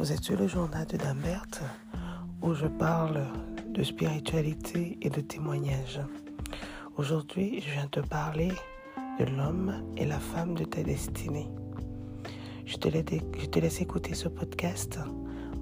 [0.00, 1.44] Vous êtes sur le journal de Dambert
[2.40, 3.22] où je parle
[3.66, 6.00] de spiritualité et de témoignage.
[6.96, 8.50] Aujourd'hui, je viens te parler
[9.18, 11.48] de l'homme et la femme de ta destinée.
[12.64, 14.98] Je te, laisse, écouter ce podcast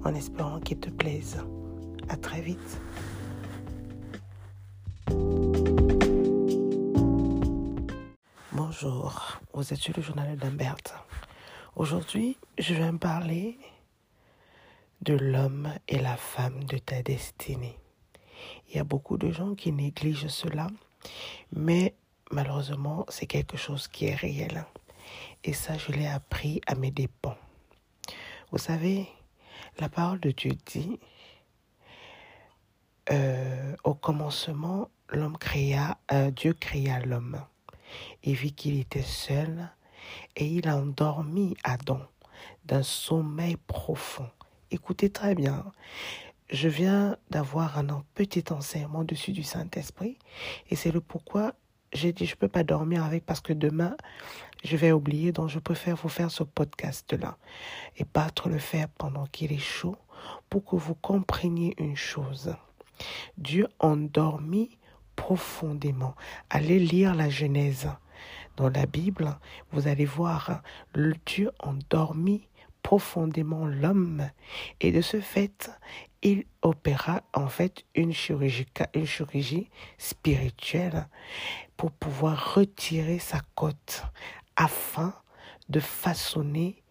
[0.05, 1.43] en espérant qu'il te plaise.
[2.07, 2.81] À très vite.
[8.53, 10.77] Bonjour, vous êtes sur le journal d'Ambert.
[11.75, 13.57] Aujourd'hui, je viens parler
[15.01, 17.77] de l'homme et la femme de ta destinée.
[18.67, 20.67] Il y a beaucoup de gens qui négligent cela,
[21.53, 21.95] mais
[22.31, 24.65] malheureusement, c'est quelque chose qui est réel.
[25.43, 27.37] Et ça, je l'ai appris à mes dépens.
[28.51, 29.07] Vous savez,
[29.79, 30.99] la parole de Dieu dit,
[33.11, 37.41] euh, au commencement, l'homme créa, euh, Dieu créa l'homme
[38.23, 39.69] et vit qu'il était seul,
[40.35, 42.01] et il endormit Adam
[42.65, 44.29] d'un sommeil profond.
[44.71, 45.65] Écoutez très bien.
[46.51, 50.19] Je viens d'avoir un petit enseignement dessus du Saint-Esprit
[50.69, 51.53] et c'est le pourquoi
[51.91, 53.97] j'ai dit je peux pas dormir avec parce que demain
[54.63, 57.37] je vais oublier donc je préfère vous faire ce podcast là
[57.97, 59.95] et trop le faire pendant qu'il est chaud
[60.51, 62.53] pour que vous compreniez une chose.
[63.37, 64.77] Dieu endormit
[65.15, 66.15] profondément.
[66.51, 67.89] Allez lire la Genèse.
[68.55, 69.37] Dans la Bible,
[69.71, 70.61] vous allez voir
[70.93, 72.49] le Dieu endormi
[72.83, 74.29] profondément l'homme
[74.79, 75.71] et de ce fait,
[76.21, 81.07] il opéra en fait une chirurgie, spirituelle
[81.77, 84.03] pour pouvoir retirer sa côte
[84.55, 85.13] afin
[85.69, 86.83] de façonner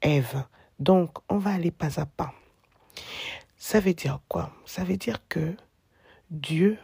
[0.00, 0.44] Ève.
[0.78, 2.32] Donc, on va aller pas à pas.
[3.56, 4.52] Ça veut dire quoi?
[4.64, 5.56] Ça veut dire que
[6.30, 6.78] Dieu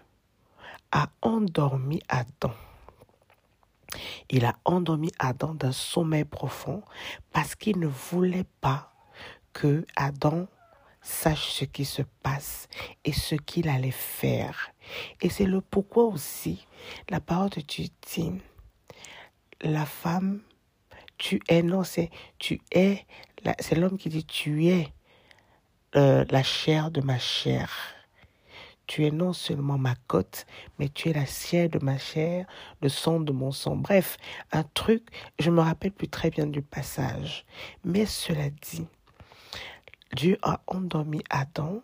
[0.90, 2.55] a endormi Adam.
[4.30, 6.83] Il a endormi Adam d'un sommeil profond
[7.33, 8.92] parce qu'il ne voulait pas
[9.53, 10.47] que Adam
[11.03, 12.67] sache ce qui se passe
[13.05, 14.73] et ce qu'il allait faire.
[15.20, 16.67] Et c'est le pourquoi aussi
[17.11, 18.33] la parole de Dieu dit,
[19.61, 20.40] la femme,
[21.18, 23.07] tu es, non, c'est tu es,
[23.61, 24.92] c'est l'homme qui dit, tu es
[25.96, 27.93] euh, la chair de ma chair.
[28.86, 30.46] Tu es non seulement ma côte,
[30.78, 32.46] mais tu es la chair de ma chair,
[32.83, 33.77] le sang de mon sang.
[33.77, 34.18] Bref,
[34.52, 35.06] un truc,
[35.39, 37.46] je me rappelle plus très bien du passage.
[37.84, 38.86] Mais cela dit,
[40.14, 41.83] Dieu a endormi Adam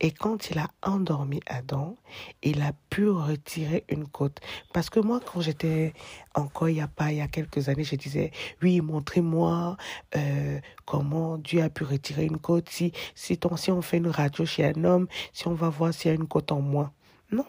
[0.00, 1.96] et quand il a endormi Adam,
[2.42, 4.40] il a pu retirer une côte.
[4.72, 5.92] Parce que moi, quand j'étais
[6.34, 8.30] encore il y a pas, il y a quelques années, je disais,
[8.62, 9.76] oui, montrez-moi
[10.16, 12.70] euh, comment Dieu a pu retirer une côte.
[12.70, 16.10] Si, si, si on fait une radio chez un homme, si on va voir s'il
[16.10, 16.92] y a une côte en moins.
[17.30, 17.46] Non,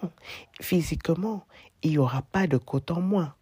[0.62, 1.46] physiquement,
[1.84, 3.34] il n'y aura pas de côte en moins.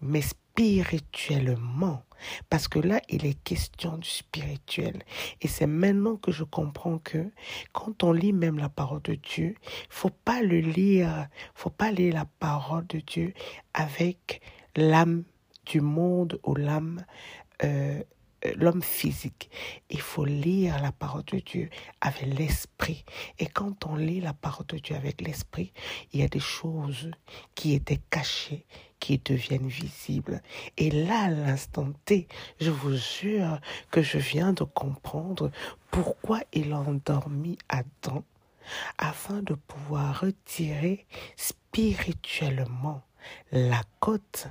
[0.00, 0.22] Mais
[0.56, 2.02] spirituellement,
[2.48, 5.02] parce que là, il est question du spirituel.
[5.42, 7.30] Et c'est maintenant que je comprends que
[7.72, 9.54] quand on lit même la parole de Dieu,
[9.90, 13.34] faut pas le lire, faut pas lire la parole de Dieu
[13.74, 14.40] avec
[14.76, 15.24] l'âme
[15.66, 17.04] du monde ou l'âme
[17.62, 18.02] euh,
[18.54, 19.50] l'homme physique.
[19.90, 21.68] Il faut lire la parole de Dieu
[22.00, 23.04] avec l'esprit.
[23.38, 25.72] Et quand on lit la parole de Dieu avec l'esprit,
[26.12, 27.10] il y a des choses
[27.54, 28.64] qui étaient cachées
[29.00, 30.42] qui deviennent visibles.
[30.76, 32.28] Et là, à l'instant T,
[32.60, 35.50] je vous jure que je viens de comprendre
[35.90, 38.24] pourquoi il a endormi Adam
[38.98, 43.02] afin de pouvoir retirer spirituellement
[43.52, 44.48] la côte.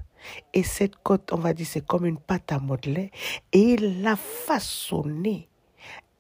[0.54, 3.12] Et cette côte, on va dire, c'est comme une pâte à modeler.
[3.52, 5.50] Et il l'a façonnée,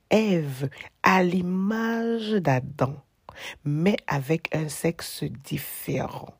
[0.09, 0.69] Ève,
[1.03, 2.95] à l'image d'Adam,
[3.63, 6.33] mais avec un sexe différent.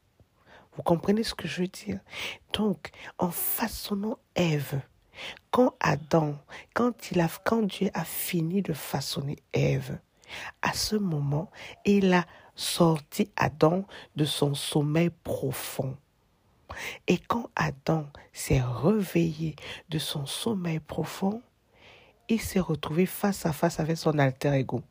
[0.76, 2.00] Vous comprenez ce que je veux dire?
[2.54, 4.82] Donc, en façonnant Ève,
[5.52, 6.36] quand Adam,
[6.74, 10.00] quand, il a, quand Dieu a fini de façonner Ève,
[10.62, 11.50] à ce moment,
[11.86, 12.26] il a
[12.56, 13.86] sorti Adam
[14.16, 15.96] de son sommeil profond.
[17.08, 19.56] Et quand Adam s'est réveillé
[19.90, 21.42] de son sommeil profond,
[22.28, 24.82] il s'est retrouvé face à face avec son alter ego,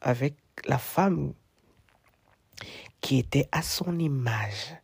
[0.00, 0.34] avec
[0.66, 1.32] la femme
[3.00, 4.76] qui était à son image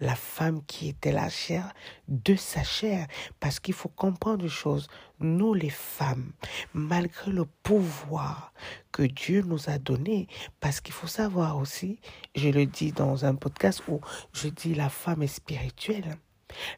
[0.00, 1.72] la femme qui était la chair
[2.08, 3.06] de sa chair.
[3.40, 4.88] Parce qu'il faut comprendre une chose,
[5.20, 6.32] nous les femmes,
[6.72, 8.52] malgré le pouvoir
[8.92, 10.28] que Dieu nous a donné,
[10.60, 12.00] parce qu'il faut savoir aussi,
[12.34, 14.00] je le dis dans un podcast où
[14.32, 16.16] je dis la femme est spirituelle.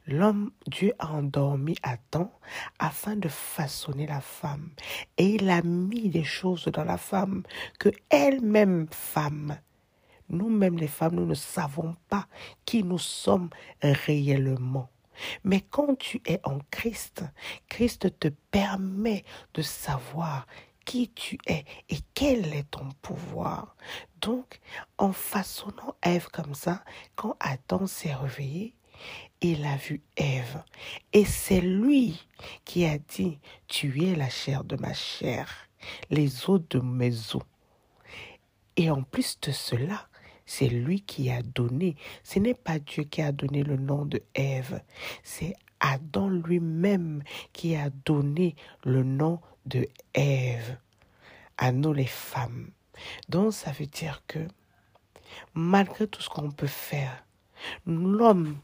[0.06, 2.30] L'homme, Dieu a endormi Adam
[2.78, 4.70] afin de façonner la femme.
[5.18, 7.42] Et il a mis des choses dans la femme
[7.78, 9.58] que elle-même, femme,
[10.28, 12.26] nous-mêmes les femmes, nous ne savons pas
[12.64, 13.50] qui nous sommes
[13.82, 14.88] réellement.
[15.44, 17.24] Mais quand tu es en Christ,
[17.68, 19.24] Christ te permet
[19.54, 20.46] de savoir
[20.84, 23.76] qui tu es et quel est ton pouvoir.
[24.20, 24.60] Donc,
[24.98, 26.84] en façonnant Ève comme ça,
[27.16, 28.74] quand Adam s'est réveillé,
[29.40, 30.62] il a vu Ève.
[31.12, 32.26] Et c'est lui
[32.64, 33.38] qui a dit,
[33.68, 35.68] tu es la chair de ma chair,
[36.08, 37.42] les os de mes os.
[38.76, 40.08] Et en plus de cela,
[40.46, 41.96] c'est lui qui a donné.
[42.22, 44.80] Ce n'est pas Dieu qui a donné le nom de Ève.
[45.22, 47.22] C'est Adam lui-même
[47.52, 48.54] qui a donné
[48.84, 50.78] le nom de Ève
[51.58, 52.70] à nous les femmes.
[53.28, 54.38] Donc ça veut dire que
[55.54, 57.24] malgré tout ce qu'on peut faire,
[57.86, 58.58] l'homme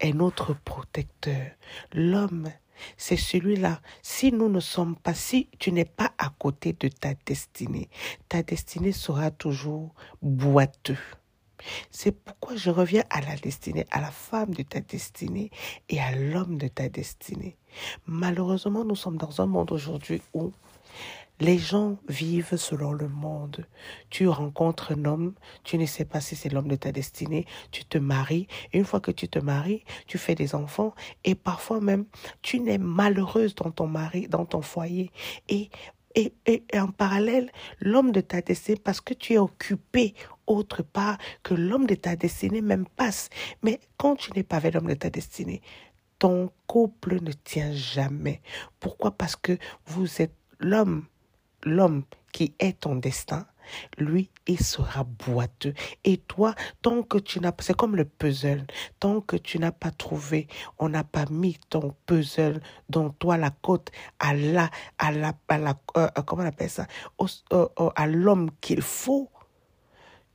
[0.00, 1.50] est notre protecteur.
[1.92, 2.50] L'homme,
[2.96, 3.80] c'est celui-là.
[4.02, 7.88] Si nous ne sommes pas, si tu n'es pas à côté de ta destinée,
[8.28, 10.98] ta destinée sera toujours boiteux.
[11.90, 15.50] C'est pourquoi je reviens à la destinée, à la femme de ta destinée
[15.88, 17.56] et à l'homme de ta destinée.
[18.06, 20.52] Malheureusement, nous sommes dans un monde aujourd'hui où
[21.40, 23.66] les gens vivent selon le monde.
[24.10, 25.34] Tu rencontres un homme,
[25.64, 28.84] tu ne sais pas si c'est l'homme de ta destinée, tu te maries, et une
[28.84, 30.94] fois que tu te maries, tu fais des enfants,
[31.24, 32.04] et parfois même,
[32.42, 35.10] tu n'es malheureuse dans ton mari, dans ton foyer.
[35.48, 35.70] Et,
[36.14, 37.50] et, et, en parallèle,
[37.80, 40.14] l'homme de ta destinée, parce que tu es occupé
[40.46, 43.30] autre part, que l'homme de ta destinée même passe.
[43.62, 45.62] Mais quand tu n'es pas avec l'homme de ta destinée,
[46.18, 48.42] ton couple ne tient jamais.
[48.80, 49.12] Pourquoi?
[49.12, 51.06] Parce que vous êtes l'homme
[51.64, 53.46] l'homme qui est ton destin,
[53.98, 55.74] lui, il sera boiteux.
[56.04, 58.66] Et toi, tant que tu n'as pas, c'est comme le puzzle,
[58.98, 60.48] tant que tu n'as pas trouvé,
[60.78, 65.58] on n'a pas mis ton puzzle dans toi la côte à la, à la, à
[65.58, 66.86] la, euh, euh, comment on appelle ça,
[67.52, 67.66] euh,
[67.96, 69.30] à l'homme qu'il faut,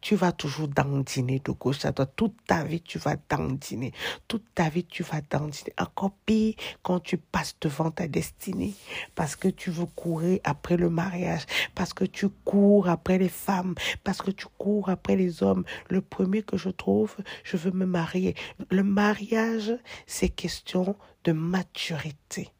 [0.05, 2.13] tu vas toujours dandiner de gauche à droite.
[2.15, 3.91] Toute ta vie, tu vas dandiner.
[4.27, 5.73] Toute ta vie, tu vas dandiner.
[5.79, 6.53] Encore pire
[6.83, 8.75] quand tu passes devant ta destinée.
[9.15, 11.47] Parce que tu veux courir après le mariage.
[11.73, 13.73] Parce que tu cours après les femmes.
[14.03, 15.63] Parce que tu cours après les hommes.
[15.89, 18.35] Le premier que je trouve, je veux me marier.
[18.69, 19.73] Le mariage,
[20.05, 22.51] c'est question de maturité.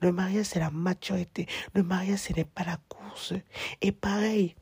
[0.00, 1.48] Le mariage, c'est la maturité.
[1.74, 3.32] Le mariage, ce n'est pas la course.
[3.82, 4.54] Et pareil,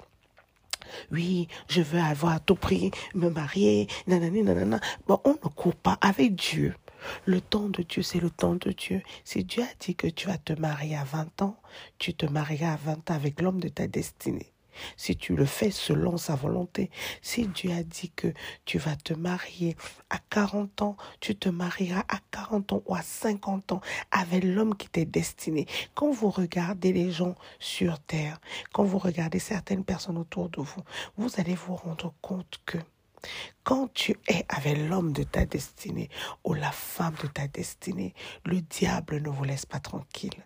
[1.11, 4.81] oui, je veux avoir à tout prix, me marier, nanana.
[5.07, 6.75] Bon, on ne court pas avec Dieu.
[7.27, 9.03] Le temps de Dieu, c'est le temps de Dieu.
[9.25, 11.57] Si Dieu a dit que tu vas te marier à 20 ans,
[11.99, 14.54] tu te marieras à 20 ans avec l'homme de ta destinée
[14.97, 16.91] si tu le fais selon sa volonté.
[17.23, 18.33] Si Dieu a dit que
[18.65, 19.77] tu vas te marier
[20.11, 23.81] à 40 ans, tu te marieras à 40 ans ou à 50 ans
[24.11, 25.67] avec l'homme qui t'est destiné.
[25.95, 28.41] Quand vous regardez les gens sur terre,
[28.73, 30.83] quand vous regardez certaines personnes autour de vous,
[31.17, 32.79] vous allez vous rendre compte que
[33.63, 36.11] quand tu es avec l'homme de ta destinée
[36.45, 40.45] ou la femme de ta destinée, le diable ne vous laisse pas tranquille.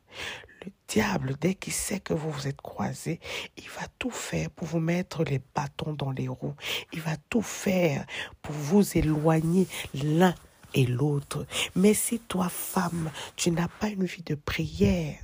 [0.65, 3.21] Le diable, dès qu'il sait que vous vous êtes croisés,
[3.57, 6.57] il va tout faire pour vous mettre les bâtons dans les roues.
[6.93, 8.05] Il va tout faire
[8.43, 10.35] pour vous éloigner l'un
[10.75, 11.47] et l'autre.
[11.75, 15.17] Mais si toi, femme, tu n'as pas une vie de prière,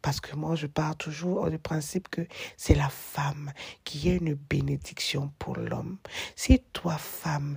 [0.00, 2.26] parce que moi, je pars toujours du principe que
[2.56, 3.52] c'est la femme
[3.84, 5.98] qui est une bénédiction pour l'homme.
[6.34, 7.56] Si toi, femme,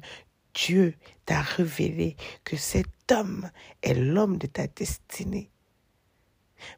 [0.54, 3.50] Dieu t'a révélé que cet homme
[3.82, 5.52] est l'homme de ta destinée,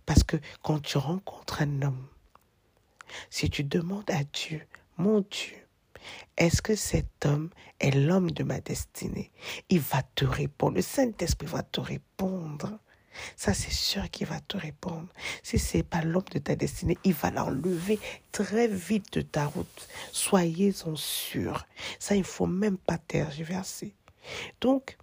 [0.06, 2.08] parce que quand tu rencontres un homme,
[3.30, 4.62] si tu demandes à Dieu,
[4.98, 5.58] mon Dieu,
[6.38, 9.32] est-ce que cet homme est l'homme de ma destinée?
[9.70, 10.76] Il va te répondre.
[10.76, 12.80] Le Saint-Esprit va te répondre.
[13.36, 15.08] Ça, c'est sûr qu'il va te répondre.
[15.42, 18.00] Si ce n'est pas l'homme de ta destinée, il va l'enlever
[18.32, 19.88] très vite de ta route.
[20.12, 21.66] Soyez-en sûrs.
[22.00, 23.96] Ça, il ne faut même pas tergiverser.
[24.62, 24.98] Donc,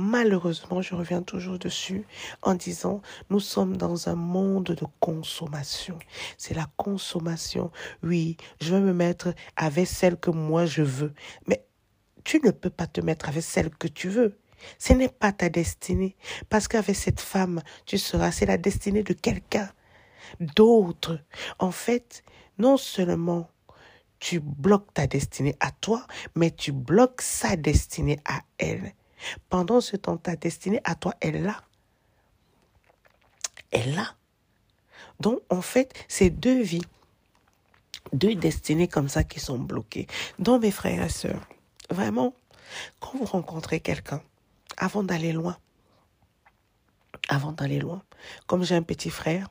[0.00, 2.06] Malheureusement, je reviens toujours dessus
[2.42, 5.98] en disant, nous sommes dans un monde de consommation.
[6.36, 7.72] C'est la consommation.
[8.04, 11.12] Oui, je veux me mettre avec celle que moi je veux.
[11.48, 11.66] Mais
[12.22, 14.38] tu ne peux pas te mettre avec celle que tu veux.
[14.78, 16.14] Ce n'est pas ta destinée.
[16.48, 19.68] Parce qu'avec cette femme, tu seras, c'est la destinée de quelqu'un
[20.38, 21.18] d'autre.
[21.58, 22.22] En fait,
[22.58, 23.50] non seulement
[24.20, 28.92] tu bloques ta destinée à toi, mais tu bloques sa destinée à elle.
[29.48, 31.62] Pendant ce temps, ta destinée à toi est là.
[33.72, 34.14] Est là.
[35.20, 36.84] Donc, en fait, c'est deux vies,
[38.12, 40.06] deux destinées comme ça qui sont bloquées.
[40.38, 41.48] Donc, mes frères et sœurs,
[41.90, 42.34] vraiment,
[43.00, 44.22] quand vous rencontrez quelqu'un,
[44.76, 45.56] avant d'aller loin,
[47.28, 48.02] avant d'aller loin,
[48.46, 49.48] comme j'ai un petit frère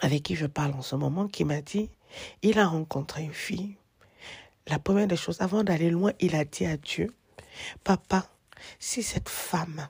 [0.00, 1.90] avec qui je parle en ce moment, qui m'a dit,
[2.42, 3.76] il a rencontré une fille.
[4.66, 7.12] La première des choses, avant d'aller loin, il a dit à Dieu,
[7.84, 8.28] Papa,
[8.78, 9.88] si cette femme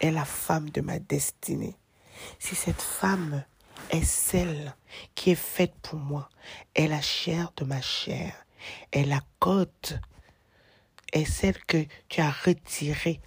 [0.00, 1.76] est la femme de ma destinée,
[2.38, 3.44] si cette femme
[3.90, 4.74] est celle
[5.14, 6.28] qui est faite pour moi,
[6.74, 8.34] est la chair de ma chair,
[8.92, 9.98] est la côte,
[11.12, 13.20] est celle que tu as retirée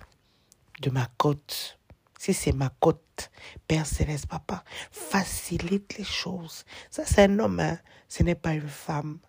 [0.82, 1.80] de ma côte.
[2.20, 3.32] Si c'est ma côte,
[3.68, 6.64] Père Céleste, Papa, facilite les choses.
[6.90, 7.78] Ça, c'est un homme, hein?
[8.08, 9.20] ce n'est pas une femme.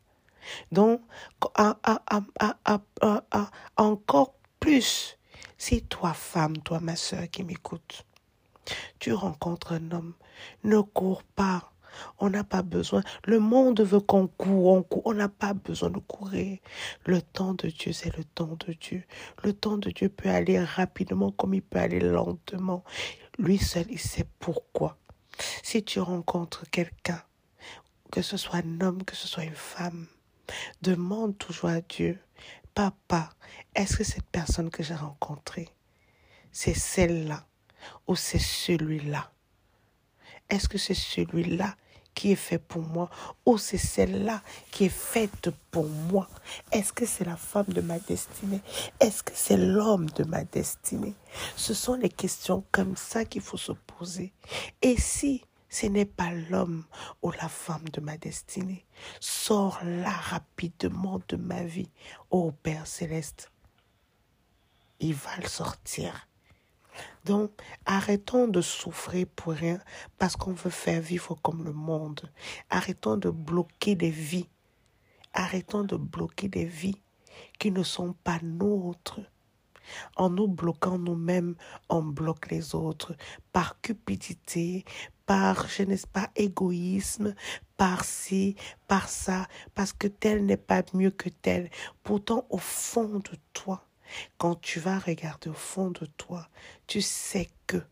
[0.73, 1.01] Donc,
[3.77, 5.19] encore plus,
[5.59, 8.05] si toi, femme, toi, ma soeur qui m'écoute,
[8.99, 10.15] tu rencontres un homme,
[10.63, 11.71] ne cours pas.
[12.19, 13.03] On n'a pas besoin.
[13.25, 15.03] Le monde veut qu'on court, on court.
[15.05, 16.59] On n'a pas besoin de courir.
[17.07, 19.05] Le temps de Dieu, c'est le temps de Dieu.
[19.45, 22.83] Le temps de Dieu peut aller rapidement comme il peut aller lentement.
[23.39, 24.99] Lui seul, il sait pourquoi.
[25.63, 27.23] Si tu rencontres quelqu'un,
[28.11, 30.07] que ce soit un homme, que ce soit une femme,
[30.83, 32.19] demande toujours à Dieu,
[32.75, 33.31] Papa,
[33.75, 35.69] est-ce que cette personne que j'ai rencontrée,
[36.51, 37.47] c'est celle-là
[38.07, 39.31] ou c'est celui-là?
[40.51, 41.77] Est-ce que c'est celui-là
[42.15, 43.11] qui est fait pour moi
[43.45, 46.29] ou c'est celle-là qui est faite pour moi?
[46.73, 48.61] Est-ce que c'est la femme de ma destinée?
[49.01, 51.15] Est-ce que c'est l'homme de ma destinée?
[51.57, 54.33] Ce sont les questions comme ça qu'il faut se poser.
[54.83, 56.85] Et si ce n'est pas l'homme
[57.21, 58.87] ou la femme de ma destinée.
[59.19, 61.91] Sors-la rapidement de ma vie,
[62.31, 63.51] ô Père céleste.
[65.01, 66.29] Il va le sortir.
[67.25, 67.51] Donc,
[67.87, 69.81] arrêtons de souffrir pour rien
[70.17, 72.31] parce qu'on veut faire vivre comme le monde.
[72.71, 74.49] Arrêtons de bloquer des vies.
[75.33, 77.03] Arrêtons de bloquer des vies
[77.59, 79.19] qui ne sont pas nôtres.
[80.17, 81.55] En nous bloquant nous-mêmes,
[81.89, 83.15] on bloque les autres
[83.53, 84.85] par cupidité,
[85.27, 87.35] par, je ne sais pas, égoïsme,
[87.77, 88.57] par ci,
[88.89, 91.71] par ça, parce que tel n'est pas mieux que tel.
[92.03, 93.87] Pourtant, au fond de toi,
[94.39, 96.49] quand tu vas regarder au fond de toi,
[96.87, 97.83] tu sais que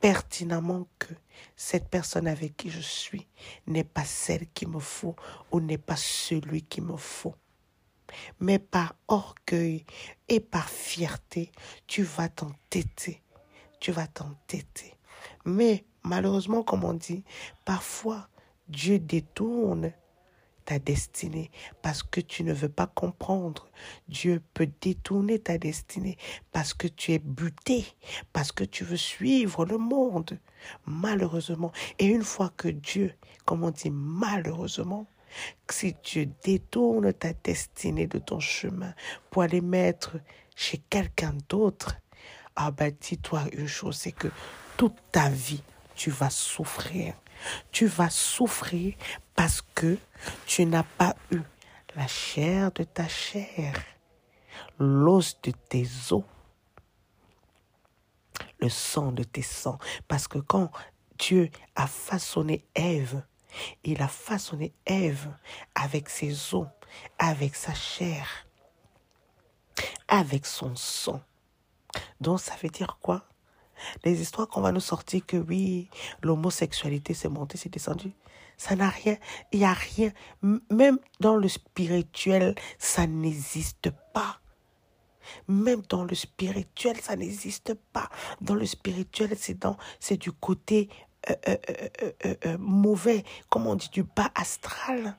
[0.00, 1.14] pertinemment que
[1.56, 3.26] cette personne avec qui je suis
[3.66, 5.16] n'est pas celle qu'il me faut
[5.52, 7.34] ou n'est pas celui qu'il me faut.
[8.38, 9.84] Mais par orgueil
[10.28, 11.52] et par fierté,
[11.86, 13.22] tu vas t'entêter.
[13.80, 14.94] Tu vas t'entêter.
[15.44, 17.24] Mais malheureusement, comme on dit,
[17.64, 18.28] parfois
[18.68, 19.92] Dieu détourne
[20.64, 21.50] ta destinée
[21.82, 23.68] parce que tu ne veux pas comprendre.
[24.08, 26.16] Dieu peut détourner ta destinée
[26.52, 27.84] parce que tu es buté,
[28.32, 30.38] parce que tu veux suivre le monde.
[30.86, 31.72] Malheureusement.
[31.98, 33.12] Et une fois que Dieu,
[33.46, 35.06] comme on dit malheureusement,
[35.70, 38.94] si Dieu détourne ta destinée de ton chemin
[39.30, 40.16] pour aller mettre
[40.56, 41.96] chez quelqu'un d'autre,
[42.56, 44.28] ah ben dis-toi une chose, c'est que
[44.76, 45.62] toute ta vie,
[45.94, 47.14] tu vas souffrir.
[47.72, 48.94] Tu vas souffrir
[49.34, 49.96] parce que
[50.46, 51.40] tu n'as pas eu
[51.96, 53.74] la chair de ta chair,
[54.78, 56.24] l'os de tes os,
[58.60, 59.78] le sang de tes sangs.
[60.06, 60.70] Parce que quand
[61.18, 63.22] Dieu a façonné Ève,
[63.84, 65.28] il a façonné Ève
[65.74, 66.66] avec ses os,
[67.18, 68.26] avec sa chair,
[70.08, 71.20] avec son sang.
[72.20, 73.24] Donc ça veut dire quoi?
[74.04, 75.88] Les histoires qu'on va nous sortir que oui,
[76.22, 78.12] l'homosexualité c'est monté, c'est descendu.
[78.56, 79.16] Ça n'a rien,
[79.52, 80.12] il n'y a rien.
[80.42, 84.40] Même dans le spirituel, ça n'existe pas.
[85.48, 88.10] Même dans le spirituel, ça n'existe pas.
[88.40, 89.64] Dans le spirituel, c'est
[89.98, 90.88] c'est du côté
[91.28, 95.16] euh, euh, euh, mauvais, comme on dit, du bas astral.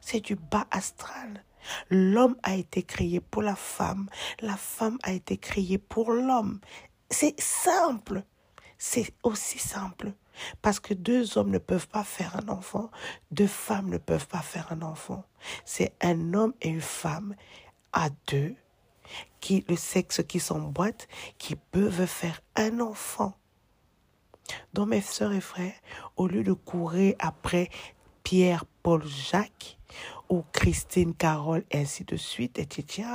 [0.00, 1.44] C'est du bas astral.
[1.90, 4.08] L'homme a été créé pour la femme,
[4.40, 6.60] la femme a été créée pour l'homme.
[7.08, 8.24] C'est simple.
[8.78, 10.12] C'est aussi simple.
[10.60, 12.90] Parce que deux hommes ne peuvent pas faire un enfant,
[13.30, 15.24] deux femmes ne peuvent pas faire un enfant.
[15.64, 17.36] C'est un homme et une femme
[17.92, 18.56] à deux,
[19.40, 21.06] qui, le sexe qui s'emboîte,
[21.38, 23.36] qui peuvent faire un enfant.
[24.72, 25.74] Donc mes sœurs et frères,
[26.16, 27.70] au lieu de courir après
[28.22, 29.78] Pierre, Paul, Jacques,
[30.28, 33.08] ou Christine, Carole, et ainsi de suite, etc.,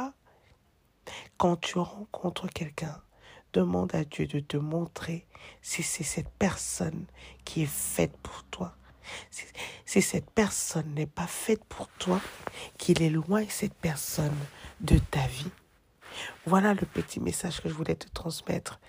[1.37, 3.01] quand tu rencontres quelqu'un,
[3.53, 5.25] demande à Dieu de te montrer
[5.61, 7.05] si c'est cette personne
[7.45, 8.75] qui est faite pour toi.
[9.85, 12.19] Si, cette personne n'est pas faite pour toi,
[12.77, 14.35] qu'il éloigne cette personne
[14.81, 15.51] de ta vie.
[16.45, 18.79] Voilà le petit message que je voulais te transmettre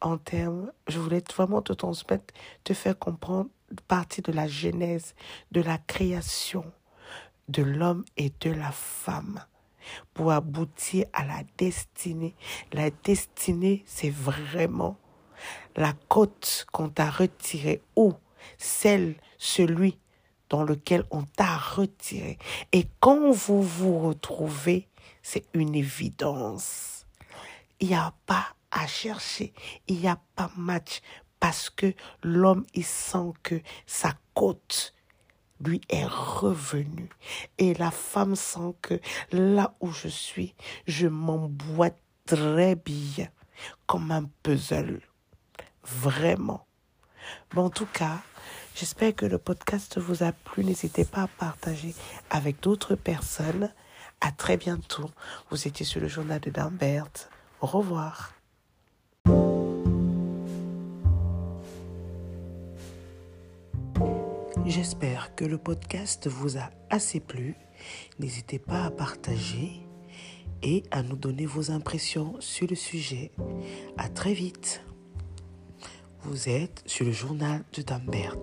[0.00, 3.50] en termes, je voulais vraiment te transmettre, te faire comprendre
[3.86, 5.14] partie de la genèse,
[5.52, 6.64] de la création
[7.48, 9.40] de l'homme et de la femme
[10.14, 12.34] pour aboutir à la destinée.
[12.72, 14.96] La destinée, c'est vraiment
[15.76, 18.12] la côte qu'on t'a retirée ou
[18.58, 19.98] celle, celui
[20.48, 22.38] dans lequel on t'a retiré.
[22.72, 24.87] Et quand vous vous retrouvez,
[25.22, 27.06] c'est une évidence.
[27.80, 29.52] Il n'y a pas à chercher,
[29.86, 31.00] il n'y a pas match
[31.40, 34.94] parce que l'homme, il sent que sa côte
[35.60, 37.08] lui est revenue.
[37.58, 39.00] Et la femme sent que
[39.32, 40.54] là où je suis,
[40.86, 43.28] je m'emboîte très bien,
[43.86, 45.00] comme un puzzle.
[45.82, 46.66] Vraiment.
[47.54, 48.18] Mais en tout cas,
[48.74, 50.64] j'espère que le podcast vous a plu.
[50.64, 51.94] N'hésitez pas à partager
[52.30, 53.72] avec d'autres personnes.
[54.20, 55.10] À très bientôt.
[55.50, 57.06] Vous étiez sur le journal de Dambert.
[57.60, 58.34] Au revoir.
[64.66, 67.56] J'espère que le podcast vous a assez plu.
[68.18, 69.80] N'hésitez pas à partager
[70.62, 73.30] et à nous donner vos impressions sur le sujet.
[73.96, 74.82] À très vite.
[76.22, 78.36] Vous êtes sur le journal de Dambert.